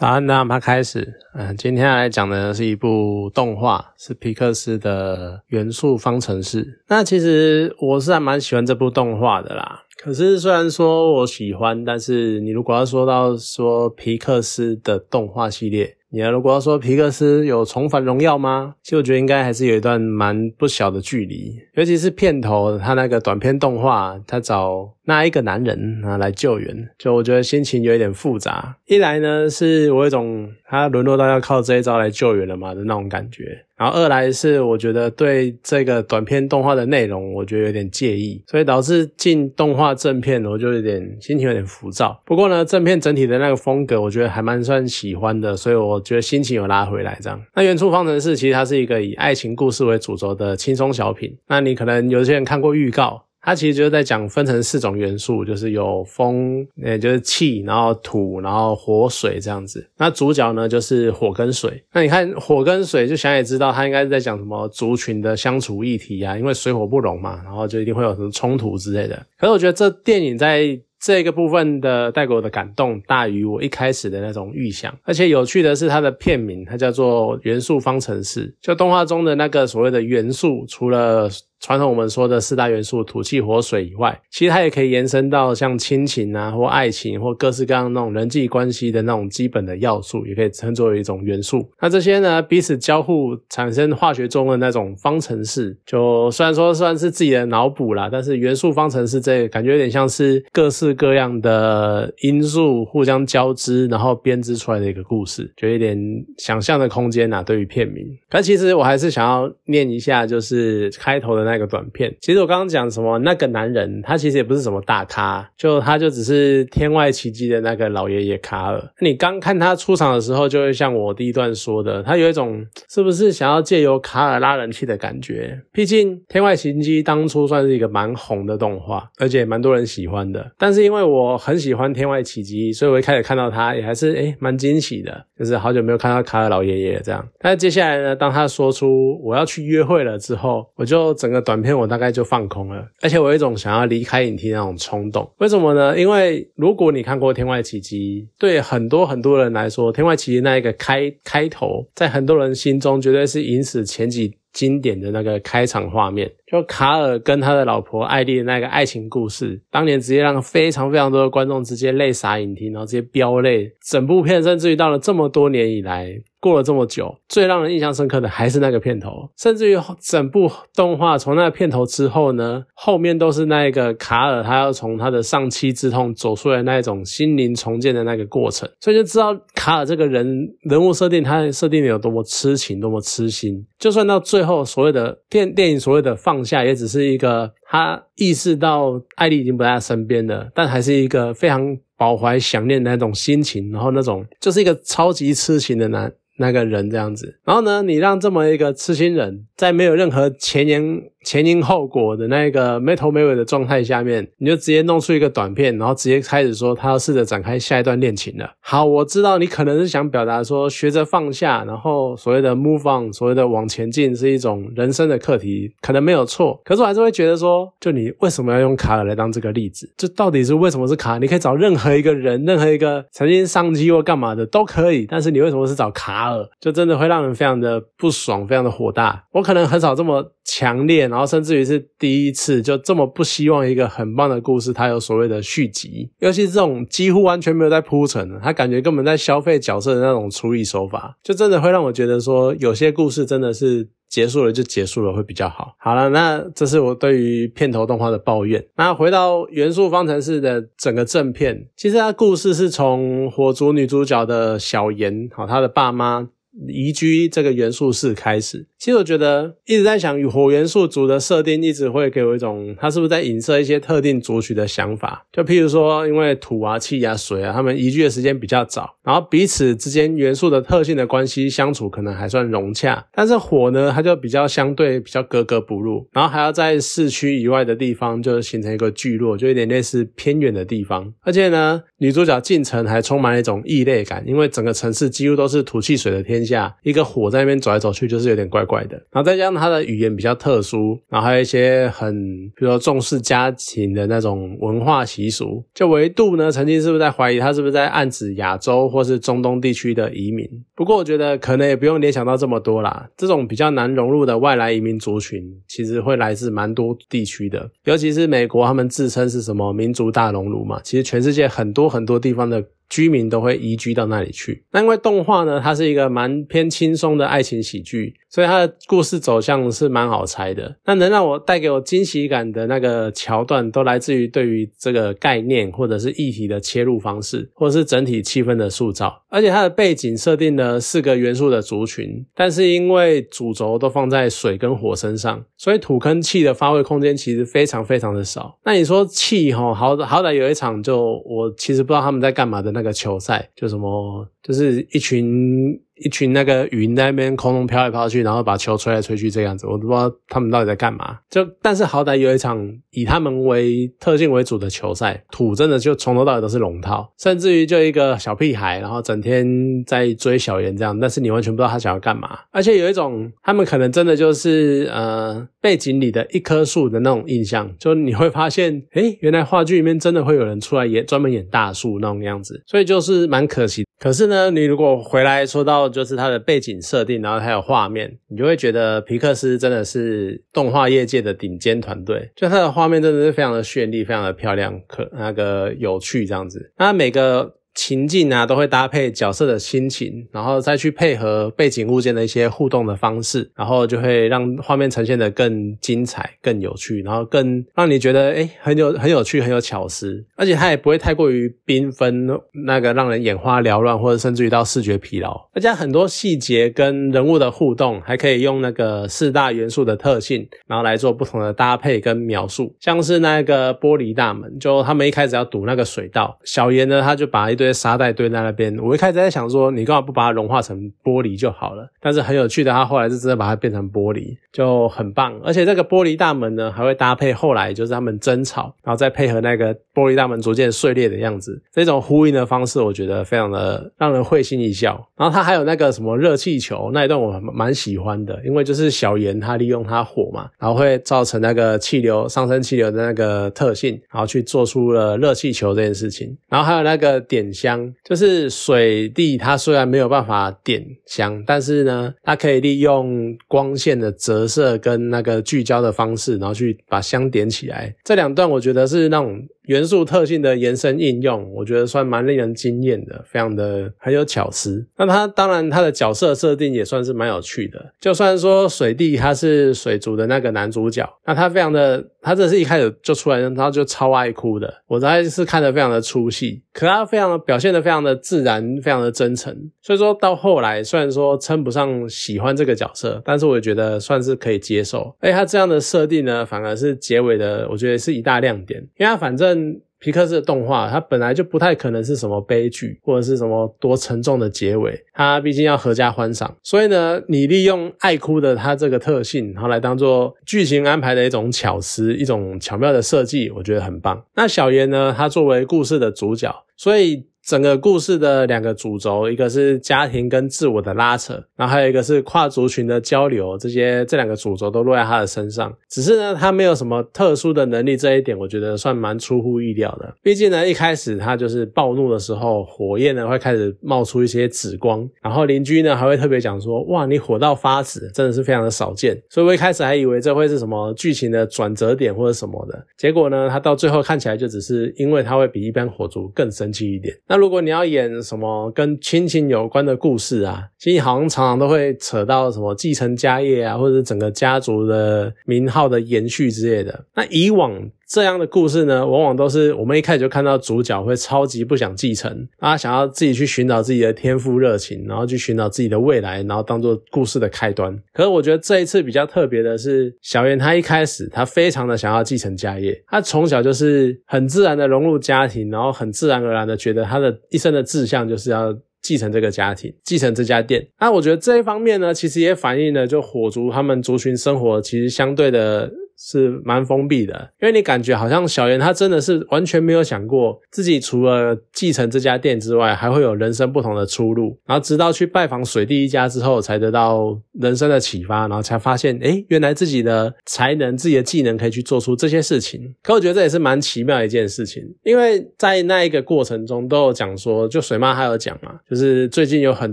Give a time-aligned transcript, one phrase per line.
[0.00, 1.12] 好，那我们开始。
[1.34, 6.64] 嗯，今天要来讲的是一部动画，是皮克斯的《元素方程式》。
[6.88, 9.82] 那其实我是还蛮喜欢这部动画的啦。
[9.98, 18.74] 可是虽然说我喜欢，但是你如果要说到说皮克斯的动画系列，你如果要说皮克斯有重返荣耀吗？
[18.82, 21.56] 其实我觉得应该还是有一段蛮不小的距离。
[21.74, 28.76] 尤其是片头他那个短片动画，他找那一个男人啊来救援，就我觉得心情有一点复杂。
[28.86, 33.64] 一来呢，是我有一种他沦落到要靠这一招来救援了嘛的那种感觉。
[33.76, 42.20] 然后二来是我觉得对这个短片动画的内容，我觉得有点介意，所以导致进动画正片，我就有点心情有点浮躁。
[42.26, 47.40] 不过呢，正片整体的那个风格，我觉得还蛮算喜欢的，所以我觉得心情有拉回来这样。
[47.54, 51.36] 那原初方程式其实它是一个以爱情故事为主轴的轻松小品。
[51.46, 53.24] 那你可能有些人看过预告。
[53.42, 59.88] 它其实就是在讲分成四种元素，就是有风，也就是气，然后土，然后火水这样子。
[59.96, 61.82] 那主角呢就是火跟水。
[61.94, 69.16] 那你看火跟水，就想也知道，它应该是在讲什么族群的相处议题啊，因为水火不容嘛，然后就一定会有什么冲突之类的。
[69.38, 74.94] 可是我觉得这电影在这个部分的带给我的感动大于我一开始的那种预想。
[75.02, 81.28] 而且有趣的是，它的片名它叫做《元素方程式》，就动画中的那个所谓的元素，除了
[81.60, 91.68] 传统我们说的四大元素土气火水以外，其实它也可以延伸到像亲情啊，或爱情，或各式各样那种人际关系的那种基本的要素，也可以称作为一种元素。
[91.78, 105.98] 那这些呢，彼此交互产生化学中的那种方程式，就虽然说算是自己的脑补啦，但是元素方程式这感觉有点像是各式各样的因素互相交织，然后编织出来的一个故事，就有点
[106.38, 107.42] 想象的空间呐。
[107.42, 111.49] 对于片名，但其实我还是想要念一下，就是开头的。
[111.50, 118.80] 那个短片，其实我刚刚讲什么那个男人，他其实也不是什么大咖，就他就只是天外奇迹的那个老爷爷卡尔。
[119.00, 125.60] 你刚看他出场的时候，就会像我第一段说的，他有一种是不是想要借由卡尔拉人气的感觉？
[125.72, 130.52] 毕竟天外奇迹当初算是一个蛮红的动画，而且蛮多人喜欢的。
[130.56, 137.26] 但是因为我很喜欢天外奇迹，所以我一开始看到他也还是诶蛮惊喜的，就是好久没有看到卡尔老爷爷这样。
[137.40, 141.39] 但是接下来呢，当他说出我要去约会了之后，我就整个。
[141.40, 145.30] 短片我大概就放空了，而且我有一种想要离开影厅那种冲动。
[145.38, 145.98] 为什么呢？
[145.98, 156.30] 因为如果你看过《天外奇迹》，对很多很多人来说，《天外奇迹》那一个开开头，在很多人心中绝对是影史前几经典的那个开场画面。
[156.50, 163.70] 就卡尔跟他的老婆艾丽的那个爱情故事，当年直接让非常非常多的观众直接泪洒影厅，然后直接飙泪。
[163.80, 169.30] 整部片甚至于到了这么多年以来，过了这么久，最让人印象深刻的还是那个片头。
[169.36, 183.64] 甚至于整部动画从那个片头之后呢，后面都是那个卡尔他要从他的丧妻之痛走出来那一种心灵重建的那个过程，所以就知道卡尔这个人人物设定，他设定的有多么痴情，多么痴心。
[183.78, 186.40] 就算到最后所谓的电电影所谓的放。
[186.40, 197.38] 下也只是一个，他意识到艾丽已经不在他身边了，但还是一个非常饱怀想念的那种心情，然后那种就是一个超级痴情的男那个人这样子。
[197.44, 201.02] 然后呢，你让这么一个痴心人，在没有任何前言。
[201.22, 208.50] 前因后果的那个没头没尾的状态下面，你就直接弄出一个短片，然后直接开始说他要试着展开下一段恋情了。
[208.60, 216.58] 好，我知道你可能是想表达说学着放下，然后所谓的 move on，所谓的往前进是一种人生的课题，可能没有错。
[216.64, 219.92] 可是我还是会觉得说，就你为什么要用卡尔来当这个例子？
[219.98, 221.18] 这到底是为什么是卡？
[221.18, 226.29] 你可以找任何一个人，任何一个曾经上机或干嘛的都可以，但是你为什么是找卡尔？
[226.60, 229.24] 就真的会让人非常的不爽，非常的火大。
[229.32, 231.06] 我可能很少这么强烈。
[231.06, 245.74] 然后甚至于是第一次就这么不希望一个很棒的故事，它有所谓的续集，尤其是这种几乎完全没有在铺陈的，他感觉根本在消费角色的那种处理手法，就真的会让我觉得说，有些故事真的是结束了就结束了会比较好。
[245.78, 248.64] 好了，那这是我对于片头动画的抱怨。
[248.76, 256.28] 那回到元素方程式的整个正片，其实它故事是从火族女主角的小妍，好，她的爸妈。
[256.66, 265.24] 移居这个元素室开始，其实我觉得一直在想，与火元素族的设定一直会给我一种，它是不是在影射一些特定族群的想法？
[265.32, 286.39] 就譬如说，因为土啊、气啊、水啊，他们移居的时间比较早，然后彼此之间元素的特性的关系相处可能还算融洽，但是火呢，它就比较相对比较格格不入，然后还要在市区以外的地方就形成一个聚落，就有点类似偏远的地方，而且呢，女主角进城还充满了一种异类感，因为整个城市几乎都是土气水的天。
[286.40, 288.96] 天下，一个火在那边走来走去，就是有点怪怪的。
[289.10, 292.12] 然后再加上他的语言比较特殊，然后还有一些很，
[292.56, 300.48] 比如说重视家庭的那种文化习俗，就维度呢，曾经是不是在怀疑他是不是在暗指亚洲或是中东地区的移民？
[300.74, 303.08] 不过我觉得可能也不用联想到这么多啦。
[303.16, 312.64] 这种比较难融入的外来移民族群，其实会来自蛮多地区的，尤其是美国，他们自称是什么民族大熔炉嘛，其实全世界很多很多地方的。
[312.90, 314.62] 居民都会移居到那里去。
[314.72, 320.76] 那因为动画呢，它是一个蛮偏轻松的爱情喜剧，所以它的故事走向是蛮好猜的。
[320.84, 329.22] 那能让我带给我惊喜感的那个桥段，都来自于对于这个概念或者是议题的切入方式，或者是整体气氛的塑造。
[329.28, 338.58] 而且它的背景设定了四个元素的族群，但是因为主轴都放在水跟火身上，所以土跟气的发挥空间其实非常非常的少。
[338.64, 345.78] 那你说气哈，好好歹有一场就我其实不知道他们在干嘛的那那个球赛，就什么就是一群。
[346.00, 351.18] 一群那个云在那边空中飘来飘去，然后把球吹来吹去这样子，我都不知道他们到底在干嘛。
[351.30, 359.46] 就但是好歹有一场以他们为特性为主的球赛，土真的就从头到尾都是龙套，甚至于就一个小屁孩，然后整天
[359.84, 362.38] 在追小圆这样，但是你完全不知道他想要干嘛。
[362.50, 373.84] 而且有一种他们可能真的就是呃背景里的一棵树的那种印象，就你会发现，诶，原来话剧里面真的会有人出来演专门演大树那种样子，所以就是蛮可惜。
[374.00, 382.32] 可是呢，你如果回来说到就是它的背景设定，然后还有画面，你就会觉得皮克斯真的是动画业界的顶尖团队。
[382.34, 386.72] 就它的画面真的是非常的绚丽，非常的漂亮，可那个有趣这样子。
[386.78, 387.59] 那每个。
[387.74, 402.28] 情境啊，都会搭配角色的心情，然后再去配合背景物件的一些互动的方式，然后就会让画面呈现的更精彩、更有趣，然后更让你觉得哎很有很有趣、很有巧思，而且它也不会太过于缤纷，
[402.64, 405.48] 那个让人眼花缭乱，或者甚至于到视觉疲劳。
[405.54, 412.74] 而且很多细节跟人物的互动，还可以用那个四大元素的特性，然后来做不同的搭配跟描述。
[412.80, 421.88] 像是那个玻璃大门，就他们一开始要堵那个水道，小严呢他就把一堆沙袋堆在那边，我一开始在想说，你干嘛不把它融化成玻璃就好了？
[422.00, 425.38] 但是很有趣的，他后来是真的把它变成玻璃，就很棒。
[425.44, 435.06] 而且这个玻璃大门呢，还会搭配后来就是他们争吵，然后再配合那个玻璃大门逐渐碎裂的样子，这种呼应的方式，我觉得非常的让人会心一笑。
[435.16, 446.36] 然后它还有那个什么热气球那一段，我蛮喜欢的，因为就是小严他利用它火嘛，然后会造成那个气流上升气流的那个特性，然后去做出了热气球这件事情。
[446.48, 457.94] 然后还有那个点香就是水滴，它虽然没有办法点香，但是呢，它可以利用光线的折射跟那个聚焦的方式，然后去把香点起来。
[458.04, 459.40] 这两段我觉得是那种。
[459.66, 464.86] 元素特性的延伸应用，我觉得算蛮令人惊艳的，非常的很有巧思。
[464.96, 467.92] 那他当然他的角色设定也算是蛮有趣的。
[468.00, 474.82] 就算说水弟他是水族的那个男主角，那他非常的，他这是一开始就出来，然后就超爱哭的。
[474.86, 479.54] 我在是看得非常的出戏，可他非常的表现的非常的自然，非常的真诚。
[479.82, 485.14] 所以说到后来，虽然说称不上喜欢这个角色，但是我觉得算是可以接受。
[485.20, 489.49] 哎，他这样的设定呢，反而是结尾的，我觉得是一大亮点，因为他反正。
[489.98, 494.98] 皮克斯的动画，它本来就不太可能是什么悲剧，或者是什么多沉重的结尾。
[495.12, 504.24] 它毕竟要合家欢赏，所以呢，你利用爱哭的它这个特性，然后来当做剧情安排的一种巧思，一种巧妙的设计，我觉得很棒。
[504.34, 507.26] 那小严呢，他作为故事的主角，所以。
[507.50, 515.74] 整个故事的两个主轴，一个是家庭跟自我的拉扯，然后还有一个是跨族群的交流，这些这两个主轴都落在他的身上。
[515.88, 520.14] 只是呢，他没有什么特殊的能力，这一点我觉得算蛮出乎意料的。
[520.22, 537.12] 毕竟呢，一开始他就是暴怒的时候，火焰呢会开始冒出一些紫光，然后邻居呢还会特别讲说：“哇，你火到发紫，真的是非常的少见。”所以我一开始还以为这会是什么剧情的转折点或者什么的，结果呢，他到最后看起来就只是因为他会比一般火族更生气一点。
[537.26, 547.06] 那如果你要演什么跟亲情有关的故事啊，其实好像常常都会扯到什么继承家业啊，或者整个家族的名号的延续之类的。
[547.14, 547.72] 那以往
[548.10, 557.96] 这样的故事呢，往往都是我们一开始就看到主角会超级不想继承，啊想要自己去寻找自己的天赋热情，然后去寻找自己的未来，然后当做故事的开端。
[558.12, 570.84] 可是我觉得这一次比较特别的是，小圆他一开始他非常的想要继承家业，他从小就是很自然的融入家庭，然后很自然而然的觉得他的一生的志向就是要继承这个家庭，继承这家店。
[570.98, 575.88] 那我觉得这一方面呢，其实也反映了就火族他们族群生活其实相对的。
[576.22, 584.58] 是蛮封闭的，因为你感觉好像小妍她真的是完全没有想过自己除了继承这家店之外，还会有人生不同的出路。
[584.66, 592.94] 然后直到去拜访水弟一家之后，才得到人生的启发，然后才发现，哎，原来自己的才能、自己的技能可以去做出这些事情。
[593.02, 599.90] 可我觉得这也是蛮奇妙的一件事情，因为在那一个过程中都有讲说，就水妈还有讲嘛，就是最近有很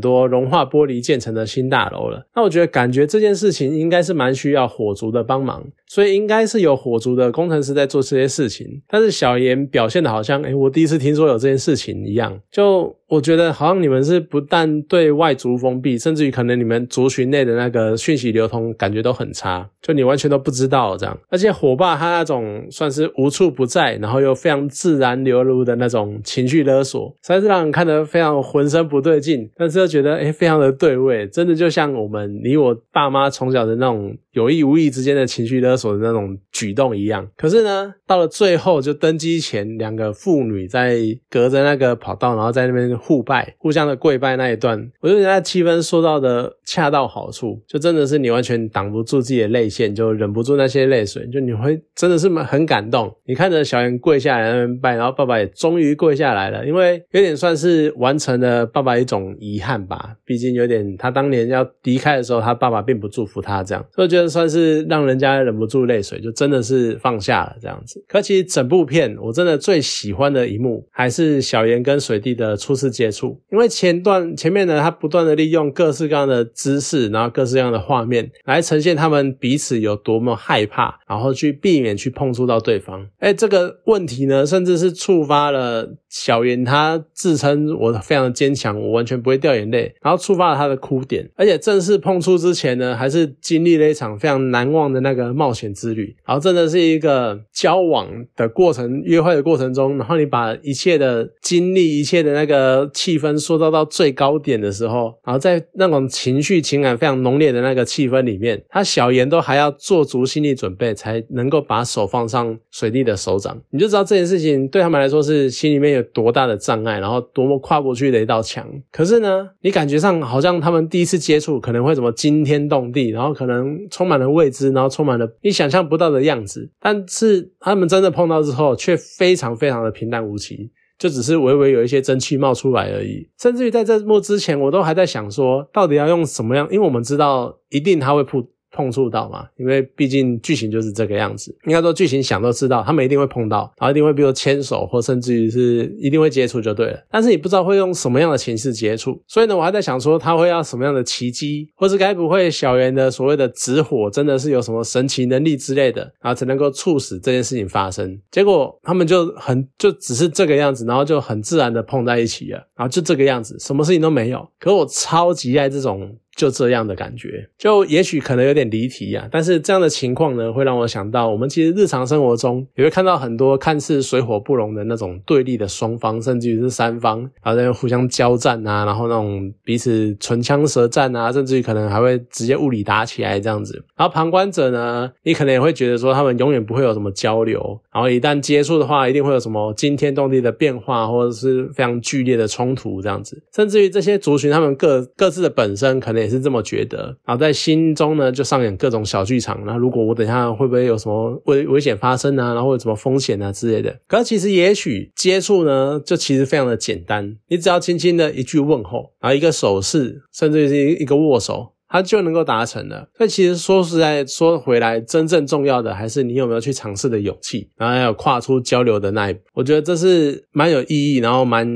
[0.02, 2.28] 多融化玻璃建成的新大楼了。
[2.36, 8.82] 那我觉得感觉这件事情应该是蛮需要火族的帮忙，所以应该是有火族的工程师在做这些事情。
[8.88, 12.96] 但是小严表现的好像，哎，我第一次听说有这件事情一样，就。
[13.08, 21.18] 我觉得好像你们是不但对外族封闭，甚至于可能你们族群内的那个讯息流通感觉都很差，就你完全都不知道这样。
[21.30, 37.26] 而且火爸他那种算是无处不在，然后又非常自然流露的那种情绪勒索，实在是让人看得非常浑身不对劲，但是又觉得哎非常的对味，真的就像我们你我爸妈从小的那种有意无意之间的情绪勒索的那种举动一样。
[37.38, 40.98] 可是呢，到了最后就登机前，两个妇女在
[41.30, 42.97] 隔着那个跑道，然后在那边。
[42.98, 53.14] 互拜，互相的跪拜那一段，我觉得那气氛说到的恰到好处，就真的是你完全挡不住自己的泪腺，就忍不住那些泪水，就你会真的是很感动。
[53.26, 60.16] 你看着小妍跪下来拜，然后爸爸也终于跪下来了，因为有点算是完成了爸爸一种遗憾吧。
[60.26, 68.04] 毕竟有点他当年要离开的时候，他爸爸并不祝福他这样，所以觉得算是让人家忍不住泪水，就真的是放下了这样子。
[68.08, 72.87] 可其实整部片我真的最喜欢的一幕，还是小妍跟水弟的初次。
[72.90, 83.08] 接触，因为前段前面呢，他不断的利用各式各样的姿势，然后各式各样的画面来呈现他们彼此有多么害怕，然后去避免去碰触到对方。
[83.20, 91.30] 哎，这个问题呢，甚至是触发了小妍他自称我非常坚强，我完全不会掉眼泪，然后触发了他的哭点。
[91.36, 96.16] 而且正式碰触之前呢，还是经历了一场非常难忘的那个冒险之旅。
[96.26, 102.58] 然后真的是一个交往的过程，约会的过程中，然后你把一切的经历，一切的那个。
[102.88, 118.68] 气氛说到到最高点的时候，然后在那种情绪情感非常浓烈的那个气氛里面，他小严都还要做足心理准备，才能够把手放上水弟的手掌，你就知道这件事情对他们来说是心里面有多大的障碍，然后多么跨不去的一道墙。
[118.92, 126.70] 可是呢，你感觉上好像他们第一次接触可能会怎么惊天动地，然后可能充满了未知，然后充满了你想象不到的样子。
[126.80, 130.70] 但是他们真的碰到之后，却非常非常的平淡无奇。
[130.98, 136.68] 就只是微微有一些蒸汽冒出来而已，甚至于在这幕之前，我都还在想说，到底要用什么样？
[136.72, 138.50] 因为我们知道，一定它会扑。
[138.78, 139.48] 碰触到嘛？
[139.58, 141.58] 因为毕竟剧情就是这个样子。
[141.66, 147.04] 应该说剧情想都知道，他们一定会碰到，然后一定会比如牵手，或甚至于是一定会接触就对了。
[147.10, 158.20] 但是你不知道会用什么样的形式接触，所以呢，我还在想说他会要什么样的奇迹，或是该不会小圆的所谓的直火真的是有什么神奇能力之类的，然后才能够促使这件事情发生。
[158.30, 164.48] 结果他们就很就只是这个样子，然后就很自然的碰在一起了，然后就这个样子，什么事情都没有。
[164.60, 166.16] 可我超级爱这种。
[166.38, 183.84] 就这样的感觉，就也许可能有点离题啊，但是这样的情况呢，会让我想到，我们其实日常生活中也会看到很多看似水火不容的那种对立的双方，甚至于是三方，然后在互相交战啊，然后那种彼此唇枪舌战啊，甚至于可能还会直接物理打起来这样子。
[183.96, 193.42] 然后旁观者呢，你可能也会觉得说，他们永远不会有什么交流，然后一旦接触的话，一定会有什么惊天动地的变化，或者是非常剧烈的冲突这样子。
[193.56, 196.27] 甚至于这些族群，他们各各自的本身可能。
[196.28, 199.64] 也是这么觉得，然后在心中呢就上演各种小剧场。
[199.66, 202.54] 那如果我等一下会不会有什么危危险发生啊？
[202.54, 203.98] 然后有什么风险啊之类的？
[204.08, 213.08] 可是其实也许接触呢，就其实非常的简单，你只要轻轻的一句问候，然后一个手势，甚至是一个握手，它就能够达成了。
[213.18, 219.40] 所以其实说实在说回来，真正重要的还是你有没有去尝试的勇气，然后还有跨出交流的那一步。
[219.54, 221.68] 我觉得这是蛮有意义，然后蛮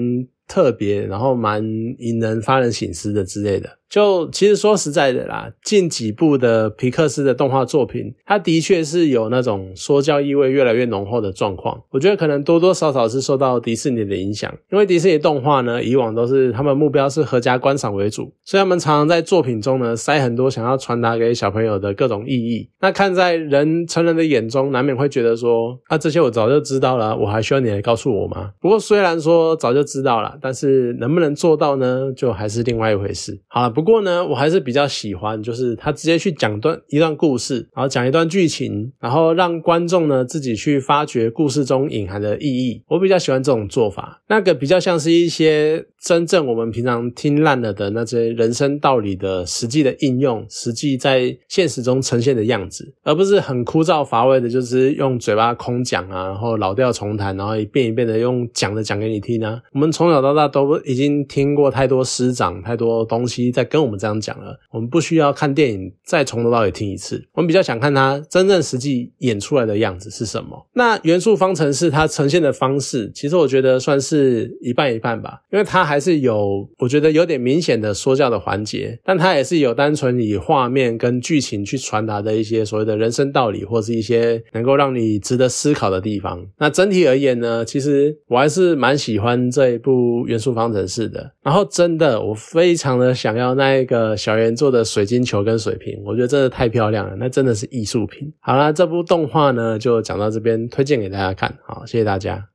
[0.47, 1.63] 特别，然后蛮
[1.99, 3.69] 引人发人省思的之类的。
[3.91, 11.77] 就其实说实在的啦，近几部的皮克斯的动画作品，它的确是有那种说教意味越来越浓厚的状况。
[11.89, 22.69] 我觉得可能多多少少是受到迪士尼的影响，因为迪士尼动画呢，以往都是他们目标是合家观赏为主，所以他们常常在作品中呢塞很多想要传达给小朋友的各种意义。
[22.79, 28.51] 那看在人成人的眼中，难免会觉得说，啊这些我早就知道了，我还需要你来告诉我吗？
[28.61, 33.37] 不过虽然说早就知道了，但是能不能做到呢，就还是另外一回事。
[33.49, 33.80] 好了，不。
[33.81, 42.83] 不过呢，我还是比较喜欢，就是他直接去讲段一段故事，然后讲一段剧情，然后让观众呢自己去发掘故事中隐含的意义。
[42.89, 59.61] 我比较喜欢这种做法，那个比较像是一些真正我们平常听烂了的那些人生道理的实际的应用，实际在现实中呈现的样子，而不是很枯燥乏味的，就是用嘴巴空讲啊，然后老调重弹，然后一遍一遍的用讲的讲给你听啊。
[59.73, 67.23] 我们从小到大都已经听过太多师长太多东西在跟我们这样讲了，我们不需要看电影再从头到尾听一次。
[67.33, 70.67] 我们比较想看他真正实际演出来的样子是什么。
[70.73, 86.41] 那元素方程式它呈现的方式，其实我觉得算是一半一半吧，因为它还是有我觉得有点明显的说教的环节，但它也是有单纯以画面跟剧情去传达的一些所谓的人生道理，或是一些能够让你值得思考的地方。
[86.57, 91.29] 那整体而言呢，其实我还是蛮喜欢这一部元素方程式的。
[91.43, 98.31] 然后真的，我非常的想要那一个小圆做的水晶球跟水瓶，我觉得真的太漂亮了，那真的是艺术品。
[98.39, 102.51] 好啦，这部动画呢就讲到这边，推荐给大家看，好，谢谢大家。